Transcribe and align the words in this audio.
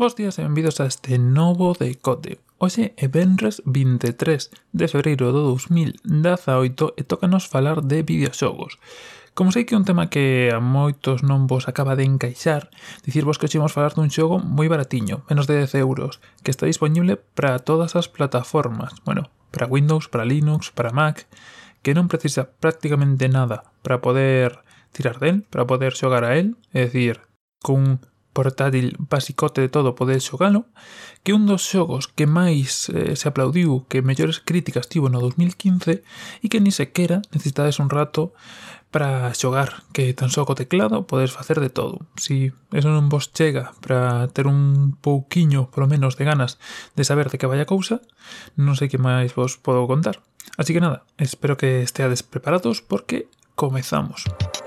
Bos 0.00 0.16
días 0.16 0.38
e 0.38 0.42
benvidos 0.42 0.80
a 0.80 0.86
este 0.86 1.18
novo 1.18 1.76
decote. 1.76 2.40
Hoxe 2.56 2.96
é 2.96 3.04
Benres 3.04 3.60
23 3.68 4.48
de 4.72 4.88
febreiro 4.88 5.28
do 5.28 5.52
2018 5.52 6.96
e 6.96 7.04
tócanos 7.04 7.44
falar 7.44 7.84
de 7.84 8.00
videoxogos. 8.00 8.80
Como 9.36 9.52
sei 9.52 9.68
que 9.68 9.76
é 9.76 9.78
un 9.78 9.84
tema 9.84 10.08
que 10.08 10.48
a 10.48 10.56
moitos 10.56 11.20
non 11.20 11.44
vos 11.44 11.68
acaba 11.68 12.00
de 12.00 12.08
encaixar, 12.08 12.72
dicirvos 13.04 13.36
que 13.36 13.44
hoxe 13.44 13.60
falar 13.60 13.92
dun 13.92 14.08
xogo 14.08 14.40
moi 14.40 14.72
baratiño, 14.72 15.20
menos 15.28 15.44
de 15.44 15.68
10 15.68 15.76
euros, 15.84 16.24
que 16.40 16.48
está 16.48 16.64
disponible 16.64 17.20
para 17.36 17.60
todas 17.60 17.92
as 17.92 18.08
plataformas, 18.08 18.96
bueno, 19.04 19.28
para 19.52 19.68
Windows, 19.68 20.08
para 20.08 20.24
Linux, 20.24 20.72
para 20.72 20.96
Mac, 20.96 21.28
que 21.84 21.92
non 21.92 22.08
precisa 22.08 22.48
prácticamente 22.48 23.28
nada 23.28 23.68
para 23.84 24.00
poder 24.00 24.64
tirar 24.96 25.20
del, 25.20 25.44
para 25.44 25.68
poder 25.68 25.92
xogar 25.92 26.24
a 26.24 26.40
él, 26.40 26.56
é 26.72 26.88
dicir, 26.88 27.20
con 27.60 28.00
portátil 28.32 28.96
basicote 28.98 29.60
de 29.60 29.68
todo 29.68 29.94
poder 29.94 30.20
xogalo, 30.20 30.66
que 31.22 31.32
un 31.34 31.46
dos 31.46 31.66
xogos 31.66 32.08
que 32.08 32.26
máis 32.30 32.88
eh, 32.90 33.18
se 33.18 33.26
aplaudiu 33.28 33.84
que 33.90 34.06
mellores 34.06 34.40
críticas 34.40 34.88
tivo 34.88 35.10
no 35.10 35.18
2015 35.20 36.02
e 36.40 36.46
que 36.46 36.62
ni 36.62 36.70
sequera 36.70 37.20
necesitades 37.34 37.82
un 37.82 37.90
rato 37.90 38.32
para 38.90 39.30
xogar, 39.34 39.86
que 39.94 40.14
tan 40.14 40.30
só 40.34 40.42
co 40.42 40.58
teclado 40.58 41.06
podes 41.06 41.30
facer 41.30 41.62
de 41.62 41.70
todo. 41.70 42.06
Si 42.18 42.50
eso 42.74 42.90
non 42.90 43.06
vos 43.06 43.30
chega 43.30 43.70
para 43.78 44.26
ter 44.34 44.50
un 44.50 44.98
pouquiño, 44.98 45.70
polo 45.70 45.86
menos, 45.86 46.18
de 46.18 46.26
ganas 46.26 46.58
de 46.98 47.06
saber 47.06 47.30
de 47.30 47.38
que 47.38 47.46
vai 47.46 47.62
a 47.62 47.70
cousa, 47.70 48.02
non 48.58 48.74
sei 48.74 48.90
que 48.90 48.98
máis 48.98 49.34
vos 49.38 49.58
podo 49.62 49.86
contar. 49.86 50.18
Así 50.58 50.74
que 50.74 50.82
nada, 50.82 51.06
espero 51.22 51.54
que 51.54 51.86
esteades 51.86 52.26
preparados 52.26 52.82
porque 52.82 53.30
comezamos. 53.54 54.26
Comezamos. 54.26 54.59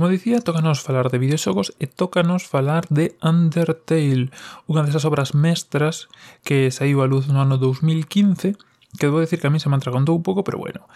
Como 0.00 0.08
dicía, 0.08 0.40
tócanos 0.40 0.80
falar 0.80 1.10
de 1.10 1.18
videoxogos 1.18 1.76
e 1.76 1.84
tócanos 1.84 2.48
falar 2.48 2.88
de 2.88 3.20
Undertale, 3.20 4.32
unha 4.64 4.80
desas 4.88 5.04
obras 5.04 5.36
mestras 5.36 6.08
que 6.40 6.72
saiu 6.72 7.04
a 7.04 7.10
luz 7.12 7.28
no 7.28 7.36
ano 7.36 7.60
2015, 7.60 8.56
que 8.96 9.04
debo 9.04 9.20
decir 9.20 9.44
que 9.44 9.48
a 9.48 9.52
mí 9.52 9.60
se 9.60 9.68
me 9.68 9.76
atragantou 9.76 10.16
un 10.16 10.24
pouco, 10.24 10.40
pero 10.40 10.56
bueno. 10.56 10.88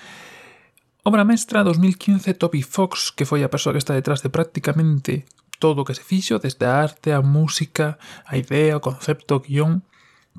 Obra 1.05 1.21
mestra 1.21 1.61
2015 1.69 2.33
Toby 2.33 2.65
Fox, 2.65 3.13
que 3.13 3.29
foi 3.29 3.45
a 3.45 3.53
persoa 3.53 3.77
que 3.77 3.83
está 3.85 3.93
detrás 3.93 4.25
de 4.25 4.33
prácticamente 4.33 5.29
todo 5.61 5.85
o 5.85 5.87
que 5.87 5.93
se 5.93 6.01
fixo, 6.01 6.41
desde 6.41 6.65
a 6.65 6.81
arte, 6.81 7.13
a 7.13 7.21
música, 7.21 8.01
a 8.25 8.41
idea, 8.41 8.81
o 8.81 8.85
concepto, 8.89 9.37
o 9.37 9.45
guión, 9.45 9.85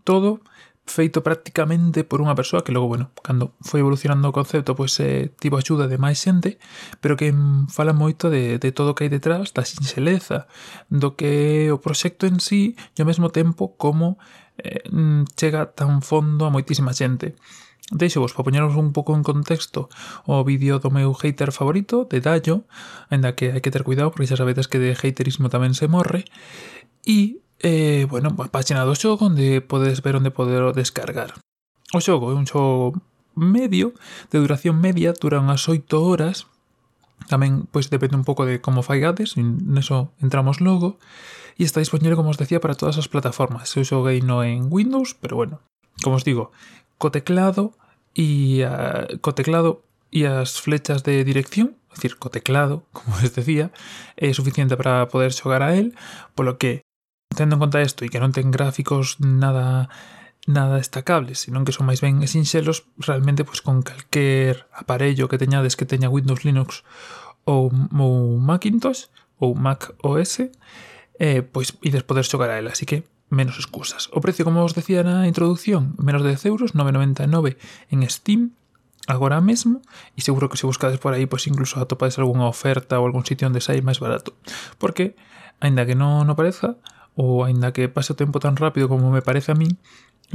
todo 0.02 0.42
feito 0.86 1.26
prácticamente 1.26 2.06
por 2.06 2.22
unha 2.22 2.38
persoa 2.38 2.62
que 2.62 2.70
logo, 2.70 2.88
bueno, 2.88 3.10
cando 3.26 3.58
foi 3.66 3.82
evolucionando 3.82 4.30
o 4.30 4.36
concepto, 4.36 4.78
pois 4.78 4.94
eh, 5.02 5.34
tivo 5.42 5.58
axuda 5.58 5.90
de 5.90 5.98
máis 5.98 6.22
xente, 6.22 6.62
pero 7.02 7.18
que 7.18 7.34
fala 7.74 7.92
moito 7.92 8.30
de, 8.30 8.62
de 8.62 8.70
todo 8.70 8.94
o 8.94 8.96
que 8.96 9.10
hai 9.10 9.12
detrás, 9.12 9.50
da 9.52 9.66
sinxeleza, 9.66 10.46
do 10.94 11.18
que 11.18 11.74
o 11.74 11.82
proxecto 11.82 12.30
en 12.30 12.38
sí 12.38 12.78
e 12.94 13.02
ao 13.02 13.10
mesmo 13.10 13.34
tempo 13.34 13.74
como 13.82 14.22
eh, 14.62 14.86
chega 15.34 15.74
tan 15.74 16.06
fondo 16.06 16.46
a 16.46 16.54
moitísima 16.54 16.94
xente. 16.94 17.34
Deixo 17.90 18.18
vos 18.22 18.34
para 18.34 18.46
poñeros 18.50 18.74
un 18.78 18.94
pouco 18.94 19.14
en 19.14 19.22
contexto 19.22 19.90
o 20.26 20.42
vídeo 20.46 20.78
do 20.82 20.90
meu 20.90 21.14
hater 21.14 21.50
favorito, 21.50 22.06
de 22.06 22.22
Dallo, 22.22 22.66
ainda 23.10 23.34
que 23.34 23.54
hai 23.54 23.62
que 23.62 23.74
ter 23.74 23.86
cuidado 23.86 24.14
porque 24.14 24.30
xa 24.30 24.38
sabedes 24.38 24.70
que 24.70 24.82
de 24.82 24.94
haterismo 24.94 25.50
tamén 25.50 25.74
se 25.74 25.90
morre, 25.90 26.26
e 27.06 27.45
eh, 27.60 28.08
bueno, 28.10 28.36
a 28.38 28.48
página 28.52 28.84
do 28.84 28.96
xogo 28.96 29.32
onde 29.32 29.62
podes 29.62 30.02
ver 30.02 30.16
onde 30.16 30.32
poder 30.32 30.74
descargar. 30.74 31.38
O 31.94 32.00
xogo 32.02 32.32
é 32.32 32.36
un 32.36 32.48
xogo 32.50 32.98
medio, 33.36 33.94
de 34.32 34.40
duración 34.40 34.80
media, 34.80 35.14
dura 35.14 35.44
unhas 35.44 35.68
8 35.68 36.00
horas, 36.00 36.48
tamén 37.28 37.68
pois 37.72 37.92
depende 37.92 38.20
un 38.20 38.28
pouco 38.28 38.44
de 38.48 38.60
como 38.60 38.84
faigades, 38.84 39.36
neso 39.38 40.12
entramos 40.20 40.60
logo, 40.60 41.00
e 41.56 41.64
está 41.64 41.80
disponible, 41.80 42.20
como 42.20 42.32
os 42.32 42.40
decía, 42.40 42.60
para 42.60 42.76
todas 42.76 43.00
as 43.00 43.08
plataformas. 43.08 43.72
Eu 43.76 43.88
xoguei 43.88 44.20
no 44.20 44.44
en 44.44 44.68
Windows, 44.68 45.16
pero 45.16 45.40
bueno, 45.40 45.64
como 46.04 46.20
os 46.20 46.28
digo, 46.28 46.52
co 47.00 47.12
teclado 47.12 47.76
e 48.16 48.64
a, 48.64 48.72
ah, 48.72 49.06
co 49.24 49.36
teclado 49.36 49.84
e 50.12 50.28
as 50.28 50.60
flechas 50.60 51.04
de 51.04 51.24
dirección, 51.24 51.76
é 51.92 51.96
dicir, 51.96 52.16
co 52.20 52.32
teclado, 52.32 52.84
como 52.96 53.16
os 53.20 53.32
decía, 53.32 53.72
é 54.16 54.32
suficiente 54.36 54.76
para 54.76 55.08
poder 55.08 55.32
xogar 55.32 55.64
a 55.64 55.76
él, 55.76 55.96
polo 56.36 56.60
que 56.60 56.85
tendo 57.36 57.56
en 57.56 57.62
conta 57.62 57.84
isto 57.84 58.08
e 58.08 58.10
que 58.10 58.24
non 58.24 58.34
ten 58.34 58.50
gráficos 58.50 59.20
nada 59.20 59.92
nada 60.46 60.78
destacables, 60.78 61.46
senón 61.46 61.66
que 61.66 61.74
son 61.74 61.90
máis 61.90 62.00
ben 62.06 62.22
sinxelos 62.30 62.86
realmente 63.02 63.44
pois 63.44 63.66
con 63.66 63.82
calquer 63.82 64.70
aparello 64.72 65.28
que 65.28 65.42
teñades 65.42 65.74
que 65.74 65.90
teña 65.90 66.10
Windows, 66.10 66.46
Linux 66.46 66.86
ou, 67.46 67.74
ou 67.74 68.38
Macintosh 68.38 69.10
ou 69.42 69.58
Mac 69.58 69.94
OS 70.06 70.50
eh, 71.18 71.42
pois 71.42 71.74
ides 71.82 72.06
poder 72.06 72.26
xogar 72.26 72.54
a 72.54 72.58
ela, 72.62 72.72
así 72.72 72.86
que 72.86 73.10
menos 73.34 73.58
excusas. 73.58 74.08
O 74.14 74.22
precio, 74.22 74.46
como 74.46 74.62
os 74.62 74.78
decía 74.78 75.02
na 75.02 75.26
introdución, 75.26 75.98
menos 75.98 76.22
de 76.22 76.38
10 76.38 76.46
euros, 76.46 76.70
9,99 76.78 77.58
en 77.90 78.06
Steam, 78.06 78.54
agora 79.08 79.42
mesmo 79.42 79.82
e 80.18 80.22
seguro 80.22 80.50
que 80.50 80.58
se 80.58 80.66
buscades 80.66 80.98
por 80.98 81.14
aí 81.14 81.30
pois 81.30 81.46
incluso 81.46 81.78
atopades 81.78 82.18
algunha 82.18 82.50
oferta 82.50 82.98
ou 82.98 83.06
algún 83.06 83.26
sitio 83.26 83.46
onde 83.46 83.62
sai 83.62 83.82
máis 83.86 84.02
barato 84.02 84.34
porque, 84.82 85.14
aínda 85.62 85.86
que 85.86 85.94
non, 85.94 86.26
non 86.26 86.34
pareza 86.34 86.82
ou 87.16 87.48
aínda 87.48 87.72
que 87.72 87.88
pase 87.90 88.14
o 88.14 88.20
tempo 88.20 88.44
tan 88.44 88.60
rápido 88.60 88.92
como 88.92 89.12
me 89.12 89.24
parece 89.24 89.52
a 89.52 89.60
min, 89.60 89.80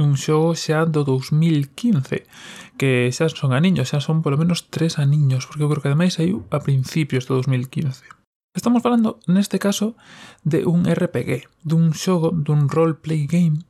un 0.01 0.17
xogo 0.17 0.57
xa 0.57 0.83
do 0.89 1.05
2015 1.05 2.25
que 2.77 3.09
xa 3.13 3.29
son 3.29 3.53
aniños, 3.53 3.93
xa 3.93 4.01
son 4.01 4.25
polo 4.25 4.37
menos 4.41 4.67
tres 4.73 4.97
aniños 4.97 5.45
porque 5.45 5.63
eu 5.63 5.69
creo 5.69 5.81
que 5.81 5.89
ademais 5.93 6.17
saiu 6.17 6.43
a 6.49 6.59
principios 6.59 7.29
do 7.29 7.37
2015 7.39 8.21
Estamos 8.51 8.83
falando 8.83 9.19
neste 9.31 9.63
caso 9.63 9.95
de 10.43 10.67
un 10.67 10.83
RPG 10.83 11.47
dun 11.63 11.95
xogo, 11.95 12.35
dun 12.35 12.67
roleplay 12.67 13.23
game 13.23 13.63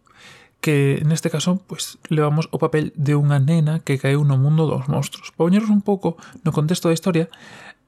que 0.58 1.02
neste 1.06 1.30
caso 1.30 1.62
pues, 1.70 2.02
levamos 2.10 2.50
o 2.50 2.58
papel 2.58 2.90
de 2.98 3.14
unha 3.14 3.38
nena 3.38 3.82
que 3.86 4.02
caeu 4.02 4.26
no 4.26 4.42
mundo 4.42 4.66
dos 4.66 4.90
monstruos. 4.90 5.30
Para 5.34 5.50
poñeros 5.50 5.70
un 5.70 5.86
pouco 5.86 6.18
no 6.42 6.50
contexto 6.50 6.90
da 6.90 6.98
historia, 6.98 7.30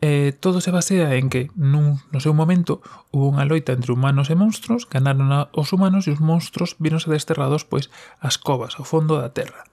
Eh, 0.05 0.33
todo 0.37 0.59
se 0.59 0.69
basea 0.69 1.15
en 1.15 1.29
que 1.31 1.47
nun, 1.55 2.03
no 2.11 2.19
seu 2.19 2.35
momento 2.35 2.83
hubo 3.15 3.31
unha 3.31 3.47
loita 3.47 3.71
entre 3.71 3.95
humanos 3.95 4.27
e 4.27 4.35
monstruos, 4.35 4.83
ganaron 4.83 5.31
a, 5.31 5.47
os 5.55 5.71
humanos 5.71 6.11
e 6.11 6.11
os 6.11 6.19
monstruos 6.19 6.75
víronse 6.75 7.07
desterrados 7.07 7.63
pois 7.63 7.87
ás 8.19 8.35
covas, 8.35 8.75
ao 8.75 8.83
fondo 8.83 9.15
da 9.15 9.31
terra. 9.31 9.63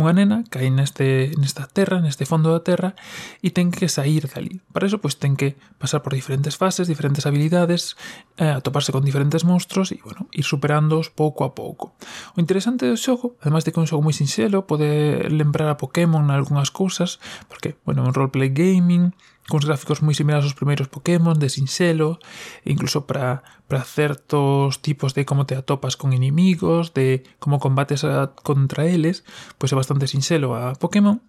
Unha 0.00 0.14
nena 0.14 0.46
cae 0.46 0.70
neste, 0.70 1.34
nesta 1.36 1.66
terra, 1.66 1.98
neste 1.98 2.22
fondo 2.22 2.54
da 2.54 2.62
terra, 2.62 2.94
e 3.42 3.50
ten 3.52 3.68
que 3.68 3.90
sair 3.90 4.30
dali. 4.30 4.62
Para 4.70 4.86
eso, 4.86 5.02
pois, 5.02 5.20
ten 5.20 5.34
que 5.34 5.58
pasar 5.76 6.06
por 6.06 6.14
diferentes 6.14 6.54
fases, 6.54 6.86
diferentes 6.86 7.26
habilidades, 7.26 7.98
eh, 8.38 8.48
atoparse 8.48 8.94
con 8.94 9.02
diferentes 9.02 9.42
monstruos 9.42 9.90
e, 9.90 9.98
bueno, 10.00 10.30
ir 10.30 10.46
superándoos 10.46 11.10
pouco 11.10 11.42
a 11.42 11.52
pouco. 11.52 11.98
O 12.32 12.40
interesante 12.40 12.86
do 12.86 12.96
xogo, 12.96 13.34
además 13.42 13.66
de 13.66 13.74
que 13.74 13.82
é 13.82 13.84
un 13.84 13.90
xogo 13.90 14.06
moi 14.06 14.14
sinxelo, 14.14 14.70
pode 14.70 15.28
lembrar 15.28 15.66
a 15.66 15.76
Pokémon 15.76 16.24
en 16.24 16.32
algunhas 16.32 16.70
cousas, 16.70 17.18
porque, 17.50 17.74
bueno, 17.82 18.06
é 18.06 18.08
un 18.08 18.14
roleplay 18.14 18.54
gaming, 18.54 19.18
cuns 19.48 19.64
gráficos 19.64 20.04
moi 20.04 20.12
similares 20.12 20.44
aos 20.44 20.58
primeiros 20.58 20.92
Pokémon, 20.92 21.34
de 21.34 21.48
sinxelo, 21.48 22.20
incluso 22.68 23.08
para 23.08 23.42
para 23.66 23.84
certos 23.84 24.80
tipos 24.80 25.12
de 25.16 25.24
como 25.24 25.44
te 25.44 25.56
atopas 25.56 25.96
con 25.96 26.12
inimigos, 26.12 26.92
de 26.92 27.24
como 27.40 27.58
combates 27.58 28.04
a, 28.04 28.32
contra 28.32 28.84
eles, 28.84 29.24
pois 29.56 29.72
é 29.72 29.76
bastante 29.76 30.06
sinxelo 30.06 30.54
a 30.54 30.76
Pokémon, 30.76 31.20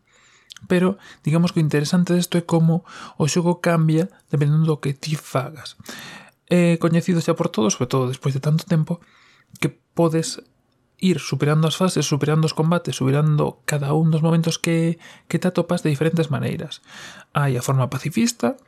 Pero 0.68 0.98
digamos 1.24 1.52
que 1.52 1.60
o 1.60 1.66
interesante 1.66 2.12
desto 2.12 2.36
é 2.36 2.44
como 2.44 2.84
o 3.16 3.26
xogo 3.32 3.64
cambia 3.64 4.12
dependendo 4.28 4.68
do 4.68 4.82
que 4.84 4.92
ti 4.92 5.16
fagas. 5.16 5.80
É 6.50 6.76
coñecido 6.82 7.24
xa 7.24 7.38
por 7.38 7.48
todos, 7.48 7.80
sobre 7.80 7.88
todo 7.88 8.12
despois 8.12 8.36
de 8.36 8.44
tanto 8.44 8.68
tempo, 8.68 9.00
que 9.62 9.70
podes 9.70 10.44
ir 11.00 11.20
superando 11.20 11.68
as 11.68 11.76
fases, 11.76 12.06
superando 12.06 12.46
os 12.46 12.54
combates, 12.54 13.00
superando 13.00 13.64
cada 13.66 13.96
un 13.96 14.12
dos 14.12 14.22
momentos 14.22 14.60
que, 14.60 15.00
que 15.28 15.40
te 15.40 15.48
atopas 15.48 15.84
de 15.84 15.90
diferentes 15.90 16.30
maneiras. 16.30 16.84
Hai 17.34 17.56
a 17.56 17.64
forma 17.64 17.88
pacifista, 17.88 18.60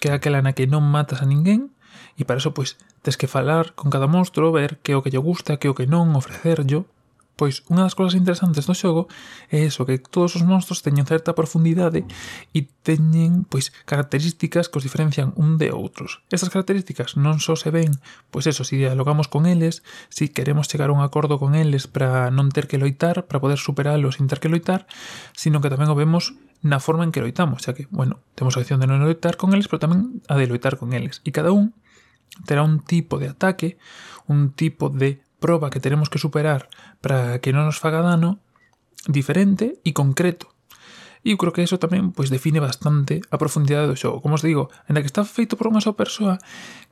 que 0.00 0.08
é 0.08 0.16
aquela 0.16 0.40
na 0.40 0.56
que 0.56 0.66
non 0.66 0.82
matas 0.82 1.20
a 1.20 1.28
ninguén, 1.28 1.70
e 2.18 2.24
para 2.24 2.40
eso, 2.40 2.56
pois, 2.56 2.80
tes 3.04 3.20
que 3.20 3.30
falar 3.30 3.76
con 3.76 3.92
cada 3.92 4.08
monstro, 4.08 4.50
ver 4.50 4.80
que 4.80 4.96
o 4.96 5.04
que 5.04 5.12
lle 5.12 5.20
gusta, 5.20 5.60
que 5.60 5.68
o 5.68 5.76
que 5.76 5.86
non, 5.86 6.16
ofrecerllo, 6.16 6.88
Pois 7.34 7.66
unha 7.66 7.82
das 7.82 7.98
cousas 7.98 8.14
interesantes 8.14 8.62
do 8.62 8.78
xogo 8.78 9.10
é 9.50 9.66
eso, 9.66 9.82
que 9.82 9.98
todos 9.98 10.38
os 10.38 10.46
monstros 10.46 10.86
teñen 10.86 11.02
certa 11.02 11.34
profundidade 11.34 12.06
e 12.54 12.70
teñen 12.86 13.42
pois 13.50 13.74
características 13.90 14.70
que 14.70 14.78
os 14.78 14.86
diferencian 14.86 15.34
un 15.34 15.58
de 15.58 15.74
outros. 15.74 16.22
Estas 16.30 16.54
características 16.54 17.18
non 17.18 17.42
só 17.42 17.58
se 17.58 17.74
ven, 17.74 17.98
pois 18.30 18.46
eso, 18.46 18.62
se 18.62 18.78
si 18.78 18.86
dialogamos 18.86 19.26
con 19.26 19.50
eles, 19.50 19.82
se 20.14 20.26
si 20.26 20.30
queremos 20.30 20.70
chegar 20.70 20.94
a 20.94 20.94
un 20.94 21.02
acordo 21.02 21.42
con 21.42 21.58
eles 21.58 21.90
para 21.90 22.30
non 22.30 22.54
ter 22.54 22.70
que 22.70 22.78
loitar, 22.78 23.26
para 23.26 23.42
poder 23.42 23.58
superalos 23.58 24.22
sin 24.22 24.30
ter 24.30 24.38
que 24.38 24.46
loitar, 24.46 24.86
sino 25.34 25.58
que 25.58 25.74
tamén 25.74 25.90
o 25.90 25.98
vemos 25.98 26.38
na 26.62 26.78
forma 26.78 27.02
en 27.02 27.10
que 27.10 27.18
loitamos, 27.18 27.66
xa 27.66 27.74
que, 27.74 27.90
bueno, 27.90 28.22
temos 28.38 28.54
a 28.54 28.62
opción 28.62 28.78
de 28.78 28.86
non 28.86 29.02
loitar 29.02 29.34
con 29.34 29.58
eles, 29.58 29.66
pero 29.66 29.82
tamén 29.82 30.22
a 30.30 30.38
de 30.38 30.46
loitar 30.46 30.78
con 30.78 30.94
eles. 30.94 31.18
E 31.26 31.34
cada 31.34 31.50
un 31.50 31.74
terá 32.46 32.62
un 32.62 32.78
tipo 32.78 33.18
de 33.18 33.34
ataque, 33.34 33.74
un 34.30 34.54
tipo 34.54 34.86
de 34.86 35.23
proba 35.44 35.68
que 35.68 35.84
teremos 35.84 36.08
que 36.08 36.16
superar 36.16 36.72
para 37.04 37.36
que 37.44 37.52
non 37.52 37.68
nos 37.68 37.76
faga 37.76 38.00
dano 38.00 38.40
diferente 39.04 39.76
e 39.84 39.92
concreto. 39.92 40.48
E 41.20 41.36
eu 41.36 41.40
creo 41.40 41.52
que 41.52 41.60
eso 41.60 41.76
tamén 41.76 42.16
pois 42.16 42.32
define 42.32 42.64
bastante 42.64 43.20
a 43.28 43.36
profundidade 43.36 43.92
do 43.92 43.96
xogo. 44.00 44.24
Como 44.24 44.40
os 44.40 44.44
digo, 44.44 44.72
en 44.88 44.96
a 44.96 45.04
que 45.04 45.08
está 45.12 45.20
feito 45.20 45.60
por 45.60 45.68
unha 45.68 45.84
só 45.84 45.92
persoa, 45.92 46.40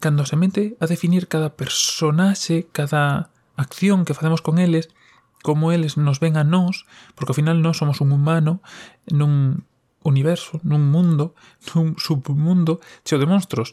cando 0.04 0.28
se 0.28 0.36
mete 0.36 0.76
a 0.80 0.84
definir 0.84 1.32
cada 1.32 1.56
personaxe, 1.56 2.68
cada 2.76 3.32
acción 3.56 4.04
que 4.04 4.12
facemos 4.12 4.44
con 4.44 4.60
eles, 4.60 4.92
como 5.40 5.72
eles 5.72 5.96
nos 5.96 6.20
ven 6.20 6.36
a 6.36 6.44
nós, 6.44 6.84
porque 7.16 7.32
ao 7.32 7.38
final 7.40 7.56
nós 7.64 7.80
somos 7.80 8.04
un 8.04 8.12
humano 8.12 8.60
nun 9.08 9.64
universo, 10.04 10.60
nun 10.60 10.92
mundo, 10.92 11.32
nun 11.72 11.96
submundo 11.96 12.84
cheo 13.08 13.16
de 13.16 13.24
monstros. 13.24 13.72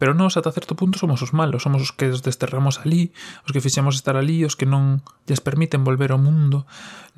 Pero 0.00 0.16
nós 0.16 0.40
ata 0.40 0.48
certo 0.48 0.72
punto 0.80 0.96
somos 0.96 1.20
os 1.20 1.36
malos, 1.36 1.60
somos 1.60 1.84
os 1.84 1.92
que 1.92 2.08
os 2.08 2.24
desterramos 2.24 2.80
ali, 2.80 3.12
os 3.44 3.52
que 3.52 3.60
fixemos 3.60 4.00
estar 4.00 4.16
ali, 4.16 4.48
os 4.48 4.56
que 4.56 4.64
non 4.64 5.04
lles 5.28 5.44
permiten 5.44 5.84
volver 5.84 6.16
ao 6.16 6.18
mundo 6.18 6.64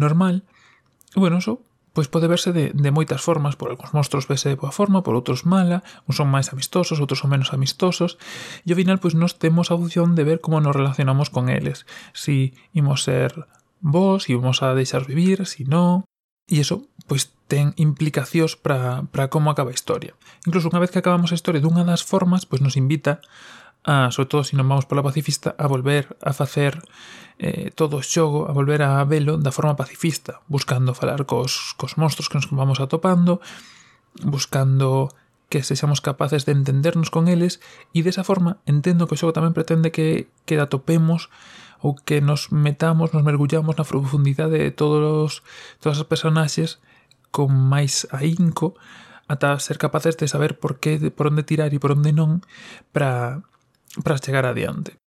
normal. 0.03 0.43
E 1.15 1.23
bueno, 1.23 1.39
eso 1.39 1.63
pois 1.93 2.09
pode 2.09 2.27
verse 2.27 2.51
de, 2.51 2.73
de 2.73 2.91
moitas 2.91 3.21
formas, 3.21 3.55
por 3.55 3.69
algúns 3.69 3.93
monstros 3.93 4.25
vese 4.25 4.49
de 4.49 4.57
boa 4.57 4.73
forma, 4.73 5.05
por 5.05 5.13
outros 5.13 5.45
mala, 5.45 5.85
uns 6.09 6.17
son 6.17 6.27
máis 6.33 6.49
amistosos, 6.49 6.99
outros 6.99 7.21
son 7.21 7.31
menos 7.31 7.53
amistosos, 7.53 8.17
e 8.65 8.73
ao 8.73 8.79
final 8.81 8.97
pois 8.97 9.13
nós 9.13 9.37
temos 9.37 9.69
a 9.69 9.77
opción 9.77 10.17
de 10.17 10.25
ver 10.25 10.41
como 10.41 10.59
nos 10.59 10.73
relacionamos 10.73 11.29
con 11.29 11.53
eles, 11.53 11.85
si 12.17 12.57
imos 12.73 13.05
ser 13.05 13.47
vos, 13.85 14.25
si 14.25 14.33
imos 14.33 14.65
a 14.65 14.73
deixar 14.73 15.05
vivir, 15.05 15.45
si 15.45 15.69
non, 15.69 16.09
e 16.49 16.65
iso 16.65 16.89
pois 17.05 17.29
ten 17.53 17.77
implicacións 17.77 18.57
para, 18.57 19.05
para 19.13 19.29
como 19.29 19.53
acaba 19.53 19.69
a 19.69 19.77
historia. 19.77 20.17
Incluso 20.49 20.73
unha 20.73 20.81
vez 20.81 20.89
que 20.89 21.05
acabamos 21.05 21.37
a 21.37 21.37
historia 21.37 21.61
dunha 21.61 21.85
das 21.85 22.01
formas, 22.01 22.49
pois 22.49 22.65
nos 22.65 22.81
invita 22.81 23.21
a, 23.85 24.09
sobre 24.09 24.33
todo 24.33 24.41
se 24.41 24.57
non 24.57 24.65
vamos 24.65 24.89
pola 24.89 25.05
pacifista, 25.05 25.53
a 25.61 25.69
volver 25.69 26.17
a 26.25 26.33
facer 26.33 26.81
eh, 27.37 27.69
todo 27.77 28.01
o 28.01 28.05
xogo, 28.05 28.49
a 28.49 28.57
volver 28.57 28.81
a 28.81 29.05
velo 29.05 29.37
da 29.37 29.53
forma 29.53 29.77
pacifista, 29.77 30.41
buscando 30.49 30.97
falar 30.97 31.29
cos, 31.29 31.77
cos 31.77 32.01
monstros 32.01 32.33
que 32.33 32.41
nos 32.41 32.49
vamos 32.49 32.81
atopando, 32.81 33.45
buscando 34.25 35.13
que 35.53 35.61
sexamos 35.61 36.01
capaces 36.01 36.49
de 36.49 36.57
entendernos 36.57 37.13
con 37.13 37.29
eles 37.29 37.61
e 37.93 38.01
desa 38.01 38.25
forma 38.25 38.65
entendo 38.65 39.05
que 39.05 39.13
o 39.13 39.21
xogo 39.21 39.37
tamén 39.37 39.53
pretende 39.53 39.93
que, 39.93 40.33
que 40.49 40.57
atopemos 40.57 41.29
ou 41.85 41.93
que 42.01 42.25
nos 42.25 42.49
metamos, 42.49 43.13
nos 43.13 43.21
mergullamos 43.21 43.77
na 43.77 43.85
profundidade 43.85 44.57
de 44.57 44.73
todos 44.73 45.45
todas 45.85 46.01
as 46.01 46.09
personaxes 46.09 46.81
con 47.33 47.51
máis 47.51 48.07
ahínco 48.13 48.79
ata 49.27 49.57
ser 49.59 49.81
capaces 49.81 50.21
de 50.21 50.29
saber 50.29 50.61
por 50.61 50.79
que, 50.79 51.11
por 51.11 51.33
onde 51.33 51.43
tirar 51.43 51.73
e 51.73 51.81
por 51.81 51.97
onde 51.97 52.13
non 52.13 52.45
para 52.93 53.43
para 54.05 54.21
chegar 54.21 54.45
adiante. 54.47 55.01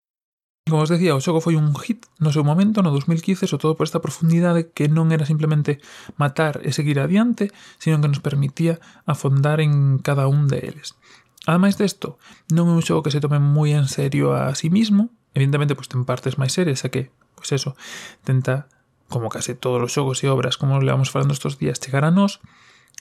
Como 0.65 0.81
os 0.81 0.89
decía, 0.89 1.13
o 1.13 1.21
xogo 1.21 1.45
foi 1.45 1.53
un 1.53 1.77
hit 1.77 2.09
no 2.17 2.33
seu 2.33 2.41
momento, 2.41 2.81
no 2.81 2.89
2015, 2.89 3.45
sobre 3.45 3.61
todo 3.61 3.77
por 3.77 3.85
esta 3.85 4.01
profundidade 4.01 4.73
que 4.73 4.89
non 4.89 5.13
era 5.13 5.29
simplemente 5.29 5.77
matar 6.17 6.57
e 6.65 6.73
seguir 6.73 6.97
adiante, 6.97 7.53
sino 7.77 8.01
que 8.01 8.09
nos 8.09 8.17
permitía 8.17 8.81
afondar 9.05 9.61
en 9.61 10.01
cada 10.01 10.25
un 10.25 10.49
deles. 10.49 10.97
Ademais 11.45 11.77
desto, 11.77 12.17
non 12.49 12.65
é 12.65 12.73
un 12.73 12.81
xogo 12.81 13.05
que 13.05 13.13
se 13.13 13.21
tome 13.21 13.37
moi 13.37 13.77
en 13.77 13.85
serio 13.85 14.33
a 14.33 14.49
sí 14.57 14.73
mismo, 14.73 15.13
evidentemente 15.37 15.77
pois 15.77 15.85
ten 15.85 16.01
partes 16.01 16.41
máis 16.41 16.57
serias, 16.57 16.81
a 16.81 16.89
que, 16.89 17.13
pois 17.37 17.53
eso, 17.53 17.77
tenta 18.25 18.65
como 19.09 19.29
case 19.29 19.55
todos 19.55 19.81
os 19.81 19.93
xogos 19.93 20.23
e 20.23 20.27
obras 20.27 20.57
como 20.57 20.81
levamos 20.81 21.09
falando 21.09 21.33
estos 21.33 21.57
días 21.57 21.79
chegar 21.79 22.05
a 22.05 22.11
nós, 22.11 22.41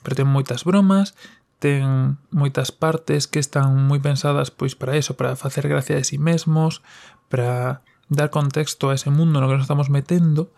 pero 0.04 0.16
ten 0.16 0.28
moitas 0.28 0.64
bromas, 0.64 1.16
ten 1.58 2.20
moitas 2.28 2.68
partes 2.70 3.24
que 3.24 3.40
están 3.40 3.72
moi 3.88 3.98
pensadas 4.02 4.52
pois 4.52 4.76
para 4.76 4.98
eso, 5.00 5.16
para 5.16 5.38
facer 5.38 5.64
gracia 5.64 5.96
de 5.96 6.04
si 6.04 6.16
sí 6.16 6.18
mesmos, 6.20 6.84
para 7.32 7.80
dar 8.12 8.28
contexto 8.28 8.92
a 8.92 8.94
ese 8.94 9.08
mundo 9.08 9.40
no 9.40 9.48
que 9.48 9.56
nos 9.56 9.64
estamos 9.64 9.88
metendo, 9.88 10.52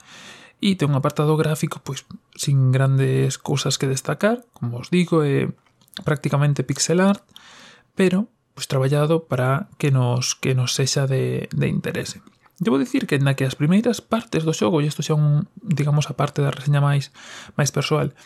e 0.58 0.74
ten 0.74 0.90
un 0.90 0.98
apartado 0.98 1.38
gráfico 1.38 1.78
pois 1.84 2.08
sin 2.34 2.74
grandes 2.74 3.38
cousas 3.38 3.78
que 3.78 3.86
destacar, 3.86 4.42
como 4.56 4.82
os 4.82 4.90
digo, 4.90 5.22
é 5.22 5.52
prácticamente 6.02 6.66
pixel 6.66 7.00
art, 7.00 7.22
pero 7.94 8.28
pois 8.56 8.66
traballado 8.66 9.28
para 9.28 9.68
que 9.76 9.92
nos 9.92 10.34
que 10.34 10.56
nos 10.56 10.74
sexa 10.74 11.06
de, 11.06 11.48
de 11.52 11.68
interese. 11.68 12.24
Debo 12.58 12.80
dicir 12.80 13.06
que 13.06 13.20
na 13.20 13.36
que 13.36 13.44
as 13.44 13.58
primeiras 13.58 14.00
partes 14.00 14.40
do 14.48 14.56
xogo, 14.56 14.80
e 14.80 14.88
isto 14.88 15.04
xa 15.04 15.12
un, 15.12 15.44
digamos, 15.60 16.08
a 16.08 16.16
parte 16.16 16.40
da 16.40 16.48
reseña 16.48 16.80
máis 16.80 17.12
máis 17.52 17.68
persoal, 17.68 18.16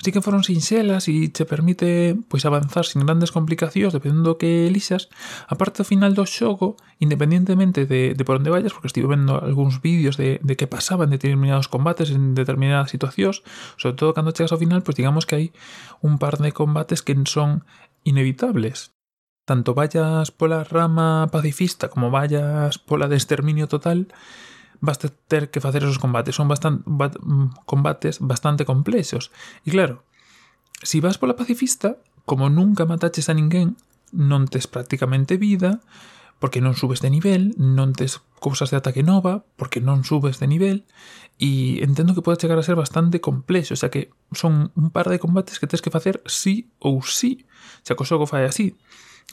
así 0.00 0.16
que 0.16 0.24
foron 0.24 0.40
sinxelas 0.40 1.12
e 1.12 1.28
che 1.28 1.44
permite 1.44 2.16
pois 2.32 2.48
avanzar 2.48 2.88
sin 2.88 3.04
grandes 3.04 3.28
complicacións 3.36 3.92
dependendo 3.92 4.32
do 4.32 4.38
que 4.40 4.64
elixas. 4.64 5.12
A 5.44 5.60
parte 5.60 5.84
final 5.84 6.16
do 6.16 6.24
xogo, 6.24 6.80
independientemente 7.04 7.84
de, 7.84 8.16
de 8.16 8.24
por 8.24 8.40
onde 8.40 8.48
vayas, 8.48 8.72
porque 8.72 8.88
estive 8.88 9.12
vendo 9.12 9.36
algúns 9.36 9.84
vídeos 9.84 10.16
de, 10.16 10.40
de 10.40 10.54
que 10.56 10.64
pasaban 10.64 11.12
determinados 11.12 11.68
combates 11.68 12.08
en 12.16 12.32
determinadas 12.32 12.88
situacións, 12.88 13.44
sobre 13.76 14.00
todo 14.00 14.16
cando 14.16 14.32
chegas 14.32 14.56
ao 14.56 14.62
final, 14.62 14.80
pois 14.80 14.96
digamos 14.96 15.28
que 15.28 15.36
hai 15.36 15.46
un 16.00 16.16
par 16.16 16.40
de 16.40 16.56
combates 16.56 17.04
que 17.04 17.12
son 17.28 17.68
inevitables. 18.08 18.96
Tanto 19.50 19.74
vayas 19.74 20.30
pola 20.30 20.62
rama 20.62 21.26
pacifista 21.26 21.90
como 21.90 22.14
vayas 22.14 22.78
pola 22.78 23.10
de 23.10 23.18
exterminio 23.18 23.66
total, 23.66 24.06
vas 24.78 25.02
ter 25.26 25.50
que 25.50 25.58
facer 25.58 25.82
esos 25.82 25.98
combates. 25.98 26.38
Son 26.38 26.46
bat, 26.46 26.62
combates 27.66 28.22
bastante 28.22 28.62
complexos. 28.62 29.34
E 29.66 29.74
claro, 29.74 30.06
si 30.86 31.02
vas 31.02 31.18
pola 31.18 31.34
pacifista, 31.34 31.98
como 32.30 32.46
nunca 32.46 32.86
mataches 32.86 33.26
a 33.26 33.34
ninguén, 33.34 33.74
non 34.14 34.46
tes 34.46 34.70
prácticamente 34.70 35.34
vida, 35.34 35.82
porque 36.38 36.62
non 36.62 36.78
subes 36.78 37.02
de 37.02 37.10
nivel, 37.10 37.50
non 37.58 37.90
tes 37.90 38.22
cousas 38.38 38.70
de 38.70 38.78
ataque 38.78 39.02
nova, 39.02 39.42
porque 39.58 39.82
non 39.82 40.06
subes 40.06 40.38
de 40.38 40.46
nivel, 40.46 40.86
e 41.42 41.82
entendo 41.82 42.14
que 42.14 42.22
pode 42.22 42.38
chegar 42.38 42.54
a 42.54 42.62
ser 42.62 42.78
bastante 42.78 43.18
complexo, 43.18 43.74
xa 43.74 43.90
que 43.90 44.14
son 44.30 44.70
un 44.78 44.94
par 44.94 45.10
de 45.10 45.18
combates 45.18 45.58
que 45.58 45.66
tes 45.66 45.82
que 45.82 45.90
facer 45.90 46.22
sí 46.30 46.70
ou 46.78 47.02
sí, 47.02 47.50
xa 47.82 47.98
que 47.98 48.06
o 48.06 48.30
fai 48.30 48.46
así. 48.46 48.78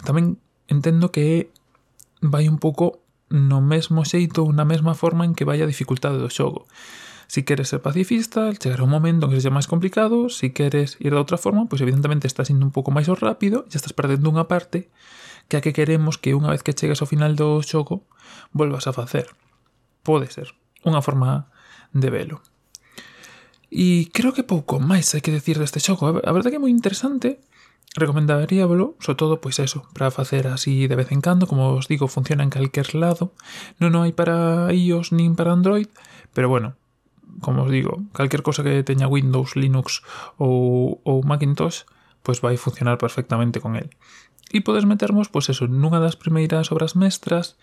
tamén 0.04 0.38
entendo 0.68 1.10
que 1.10 1.50
vai 2.22 2.50
un 2.50 2.58
pouco 2.58 3.02
no 3.30 3.60
mesmo 3.60 4.08
xeito 4.08 4.48
ou 4.48 4.52
na 4.56 4.64
mesma 4.64 4.96
forma 4.96 5.28
en 5.28 5.36
que 5.36 5.48
vai 5.48 5.60
a 5.62 5.70
dificultade 5.70 6.20
do 6.20 6.32
xogo. 6.32 6.68
Si 7.28 7.44
queres 7.44 7.68
ser 7.68 7.84
pacifista, 7.84 8.56
chegará 8.56 8.88
un 8.88 8.94
momento 8.94 9.28
en 9.28 9.36
que 9.36 9.44
sexa 9.44 9.52
máis 9.52 9.68
complicado, 9.68 10.32
si 10.32 10.56
queres 10.56 10.96
ir 11.04 11.12
de 11.12 11.20
outra 11.20 11.36
forma, 11.36 11.68
pois 11.68 11.84
evidentemente 11.84 12.24
estás 12.24 12.48
indo 12.48 12.64
un 12.64 12.72
pouco 12.72 12.92
máis 12.96 13.08
rápido 13.20 13.68
e 13.68 13.76
estás 13.76 13.92
perdendo 13.92 14.32
unha 14.32 14.48
parte 14.48 14.88
que 15.52 15.60
a 15.60 15.64
que 15.64 15.76
queremos 15.76 16.16
que 16.16 16.32
unha 16.32 16.56
vez 16.56 16.64
que 16.64 16.76
chegas 16.76 17.04
ao 17.04 17.12
final 17.12 17.36
do 17.36 17.60
xogo 17.60 18.08
volvas 18.56 18.88
a 18.88 18.96
facer. 18.96 19.28
Pode 20.08 20.32
ser 20.32 20.56
unha 20.88 21.04
forma 21.04 21.52
de 21.92 22.08
velo. 22.08 22.40
E 23.68 24.08
creo 24.16 24.32
que 24.32 24.48
pouco 24.48 24.80
máis 24.80 25.12
hai 25.12 25.20
que 25.20 25.36
decir 25.36 25.60
deste 25.60 25.84
xogo. 25.84 26.08
A 26.08 26.32
verdade 26.32 26.56
que 26.56 26.60
é 26.60 26.64
moi 26.64 26.72
interesante 26.72 27.44
Recomendaríablo, 27.98 28.94
sobre 29.02 29.18
todo, 29.18 29.42
pois 29.42 29.58
eso, 29.58 29.90
para 29.98 30.14
facer 30.14 30.46
así 30.46 30.86
de 30.86 30.94
vez 30.94 31.12
en 31.12 31.20
cando, 31.20 31.50
como 31.50 31.74
os 31.74 31.90
digo, 31.90 32.08
funciona 32.08 32.46
en 32.46 32.54
calquer 32.54 32.94
lado, 32.94 33.34
non 33.82 33.98
hai 33.98 34.14
para 34.14 34.70
iOS 34.70 35.18
nin 35.18 35.34
para 35.34 35.50
Android, 35.50 35.90
pero 36.30 36.46
bueno, 36.46 36.78
como 37.42 37.66
os 37.66 37.74
digo, 37.74 38.06
calquer 38.14 38.46
cosa 38.46 38.62
que 38.62 38.86
teña 38.86 39.10
Windows, 39.10 39.58
Linux 39.58 40.06
ou, 40.38 41.02
ou 41.02 41.26
Macintosh, 41.26 41.90
pois 42.22 42.38
vai 42.38 42.54
funcionar 42.62 43.02
perfectamente 43.02 43.58
con 43.58 43.74
el. 43.74 43.90
E 44.54 44.62
podes 44.62 44.86
metermos, 44.86 45.34
pois 45.34 45.50
eso, 45.50 45.66
nunha 45.66 45.98
das 45.98 46.14
primeiras 46.14 46.70
obras 46.70 46.94
mestras, 46.94 47.58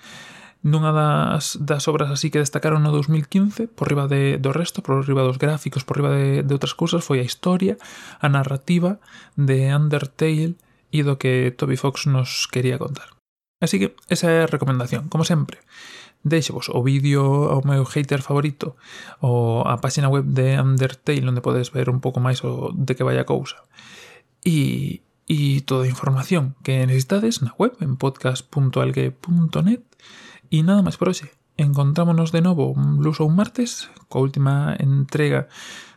nunha 0.65 0.97
das, 0.97 1.61
das 1.61 1.85
obras 1.93 2.09
así 2.09 2.33
que 2.33 2.41
destacaron 2.41 2.81
no 2.81 2.91
2015 2.91 3.69
por 3.69 3.93
riba 3.93 4.09
de, 4.09 4.41
do 4.41 4.51
resto, 4.51 4.81
por 4.81 5.05
riba 5.05 5.21
dos 5.21 5.37
gráficos 5.37 5.85
por 5.85 6.01
riba 6.01 6.17
de, 6.17 6.41
de 6.41 6.53
outras 6.57 6.73
cousas 6.73 7.05
foi 7.05 7.21
a 7.21 7.29
historia 7.29 7.77
a 8.19 8.33
narrativa 8.33 8.97
de 9.37 9.69
Undertale 9.77 10.57
e 10.89 11.05
do 11.05 11.21
que 11.21 11.53
Toby 11.53 11.77
Fox 11.77 12.09
nos 12.09 12.49
quería 12.49 12.79
contar. 12.79 13.13
Así 13.61 13.83
que 13.83 13.99
esa 14.09 14.31
é 14.31 14.45
a 14.45 14.51
recomendación, 14.51 15.11
como 15.11 15.25
sempre. 15.27 15.59
Deixevos 16.23 16.71
o 16.71 16.81
vídeo 16.81 17.51
ao 17.53 17.67
meu 17.67 17.85
hater 17.85 18.23
favorito 18.23 18.79
ou 19.21 19.67
a 19.67 19.77
páxina 19.83 20.09
web 20.09 20.25
de 20.31 20.57
Undertale 20.57 21.29
onde 21.29 21.45
podes 21.45 21.75
ver 21.75 21.91
un 21.91 22.01
pouco 22.01 22.25
máis 22.25 22.41
o 22.41 22.73
de 22.73 22.95
que 22.97 23.05
vai 23.05 23.19
a 23.21 23.29
cousa. 23.29 23.61
E, 24.47 25.03
e 25.29 25.61
toda 25.67 25.85
a 25.85 25.93
información 25.93 26.57
que 26.65 26.87
necesitades 26.89 27.43
na 27.43 27.53
web 27.59 27.77
en 27.85 28.01
podcast.algue.net 28.01 29.83
E 30.51 30.65
nada 30.65 30.83
máis 30.83 30.99
por 30.99 31.09
hoxe. 31.09 31.31
Encontrámonos 31.57 32.35
de 32.35 32.43
novo 32.43 32.75
un 32.75 33.01
luso 33.01 33.23
un 33.25 33.39
martes 33.39 33.89
coa 34.11 34.25
última 34.25 34.75
entrega 34.81 35.47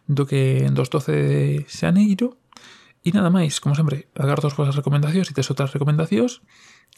do 0.08 0.30
que 0.30 0.70
dos 0.72 0.88
12 0.94 1.12
de 1.12 1.42
xaneiro 1.68 2.38
E 3.08 3.16
nada 3.16 3.32
máis, 3.32 3.64
como 3.64 3.72
sempre, 3.72 4.12
agardo 4.20 4.52
as 4.52 4.58
vosas 4.60 4.76
recomendacións 4.76 5.32
e 5.32 5.36
tes 5.36 5.48
outras 5.48 5.72
recomendacións. 5.72 6.44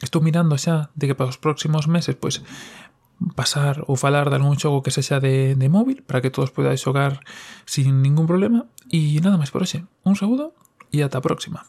Estou 0.02 0.18
mirando 0.18 0.58
xa 0.58 0.90
de 0.98 1.06
que 1.06 1.14
para 1.14 1.30
os 1.30 1.38
próximos 1.38 1.86
meses 1.86 2.18
pois 2.18 2.42
pasar 3.38 3.86
ou 3.86 3.94
falar 3.94 4.26
de 4.26 4.40
algún 4.40 4.58
xogo 4.58 4.82
que 4.82 4.90
sexa 4.90 5.22
de, 5.22 5.54
de 5.54 5.68
móvil 5.70 6.02
para 6.02 6.18
que 6.18 6.34
todos 6.34 6.50
podáis 6.50 6.82
xogar 6.82 7.22
sin 7.62 8.02
ningún 8.02 8.26
problema. 8.26 8.66
E 8.90 9.22
nada 9.22 9.38
máis 9.38 9.54
por 9.54 9.62
hoxe. 9.62 9.86
Un 10.02 10.18
saúdo 10.18 10.50
e 10.90 10.98
ata 11.06 11.20
a 11.20 11.22
próxima. 11.22 11.62